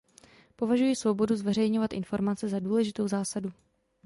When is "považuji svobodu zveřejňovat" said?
0.55-1.93